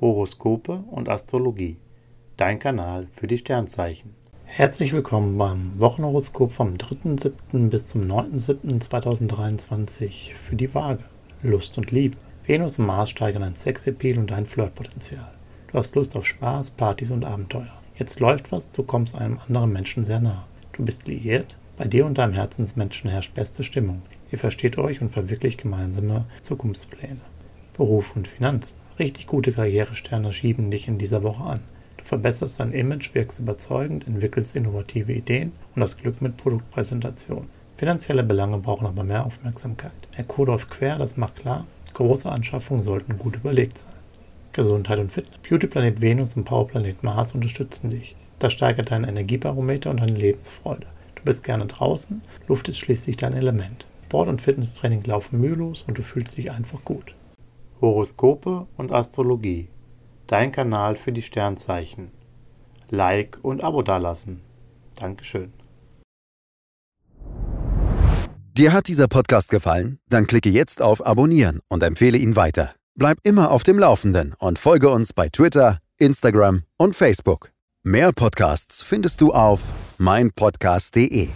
Horoskope 0.00 0.84
und 0.92 1.08
Astrologie. 1.08 1.76
Dein 2.36 2.60
Kanal 2.60 3.08
für 3.10 3.26
die 3.26 3.38
Sternzeichen. 3.38 4.14
Herzlich 4.44 4.92
willkommen 4.92 5.36
beim 5.36 5.72
Wochenhoroskop 5.80 6.52
vom 6.52 6.74
3.7. 6.74 7.68
bis 7.68 7.86
zum 7.86 8.02
9.7.2023 8.02 10.34
für 10.34 10.54
die 10.54 10.72
Waage. 10.72 11.02
Lust 11.42 11.78
und 11.78 11.90
Liebe. 11.90 12.16
Venus 12.46 12.78
und 12.78 12.86
Mars 12.86 13.10
steigern 13.10 13.42
dein 13.42 13.56
Sexappeal 13.56 14.20
und 14.20 14.30
dein 14.30 14.46
Flirtpotenzial. 14.46 15.32
Du 15.66 15.78
hast 15.78 15.96
Lust 15.96 16.16
auf 16.16 16.26
Spaß, 16.26 16.70
Partys 16.70 17.10
und 17.10 17.24
Abenteuer. 17.24 17.72
Jetzt 17.96 18.20
läuft 18.20 18.52
was, 18.52 18.70
du 18.70 18.84
kommst 18.84 19.18
einem 19.18 19.40
anderen 19.48 19.72
Menschen 19.72 20.04
sehr 20.04 20.20
nah. 20.20 20.46
Du 20.74 20.84
bist 20.84 21.08
liiert, 21.08 21.58
bei 21.76 21.86
dir 21.86 22.06
und 22.06 22.18
deinem 22.18 22.34
Herzensmenschen 22.34 23.10
herrscht 23.10 23.34
beste 23.34 23.64
Stimmung. 23.64 24.02
Ihr 24.30 24.38
versteht 24.38 24.78
euch 24.78 25.00
und 25.00 25.08
verwirklicht 25.08 25.60
gemeinsame 25.60 26.26
Zukunftspläne. 26.40 27.18
Beruf 27.78 28.16
und 28.16 28.26
Finanzen. 28.26 28.76
Richtig 28.98 29.28
gute 29.28 29.52
Karrieresterne 29.52 30.32
schieben 30.32 30.68
dich 30.72 30.88
in 30.88 30.98
dieser 30.98 31.22
Woche 31.22 31.44
an. 31.44 31.60
Du 31.96 32.04
verbesserst 32.04 32.58
dein 32.58 32.72
Image, 32.72 33.14
wirkst 33.14 33.38
überzeugend, 33.38 34.04
entwickelst 34.08 34.56
innovative 34.56 35.12
Ideen 35.12 35.52
und 35.76 35.80
das 35.80 35.96
Glück 35.96 36.20
mit 36.20 36.36
Produktpräsentation. 36.36 37.48
Finanzielle 37.76 38.24
Belange 38.24 38.58
brauchen 38.58 38.88
aber 38.88 39.04
mehr 39.04 39.24
Aufmerksamkeit. 39.24 39.92
Merkur 40.16 40.46
läuft 40.46 40.70
quer, 40.70 40.98
das 40.98 41.16
macht 41.16 41.36
klar, 41.36 41.66
große 41.94 42.28
Anschaffungen 42.28 42.82
sollten 42.82 43.16
gut 43.16 43.36
überlegt 43.36 43.78
sein. 43.78 43.92
Gesundheit 44.52 44.98
und 44.98 45.12
Fitness. 45.12 45.38
Beauty-Planet 45.48 46.02
Venus 46.02 46.34
und 46.34 46.42
Powerplanet 46.42 47.04
Mars 47.04 47.32
unterstützen 47.32 47.90
dich. 47.90 48.16
Das 48.40 48.52
steigert 48.52 48.90
dein 48.90 49.04
Energiebarometer 49.04 49.90
und 49.90 50.00
deine 50.00 50.14
Lebensfreude. 50.14 50.88
Du 51.14 51.22
bist 51.22 51.44
gerne 51.44 51.66
draußen, 51.66 52.22
Luft 52.48 52.68
ist 52.68 52.78
schließlich 52.78 53.18
dein 53.18 53.34
Element. 53.34 53.86
Sport 54.06 54.28
und 54.28 54.42
Fitnesstraining 54.42 55.04
laufen 55.04 55.40
mühelos 55.40 55.84
und 55.86 55.96
du 55.96 56.02
fühlst 56.02 56.36
dich 56.36 56.50
einfach 56.50 56.84
gut. 56.84 57.14
Horoskope 57.80 58.66
und 58.76 58.92
Astrologie. 58.92 59.68
Dein 60.26 60.52
Kanal 60.52 60.96
für 60.96 61.12
die 61.12 61.22
Sternzeichen. 61.22 62.10
Like 62.90 63.38
und 63.42 63.62
Abo 63.62 63.82
dalassen. 63.82 64.40
Dankeschön. 64.96 65.52
Dir 68.58 68.72
hat 68.72 68.88
dieser 68.88 69.06
Podcast 69.06 69.50
gefallen? 69.50 70.00
Dann 70.08 70.26
klicke 70.26 70.50
jetzt 70.50 70.82
auf 70.82 71.06
Abonnieren 71.06 71.60
und 71.68 71.82
empfehle 71.82 72.18
ihn 72.18 72.34
weiter. 72.34 72.74
Bleib 72.96 73.18
immer 73.22 73.52
auf 73.52 73.62
dem 73.62 73.78
Laufenden 73.78 74.34
und 74.38 74.58
folge 74.58 74.90
uns 74.90 75.12
bei 75.12 75.28
Twitter, 75.28 75.78
Instagram 75.96 76.64
und 76.76 76.96
Facebook. 76.96 77.52
Mehr 77.84 78.12
Podcasts 78.12 78.82
findest 78.82 79.20
du 79.20 79.32
auf 79.32 79.72
meinpodcast.de. 79.98 81.28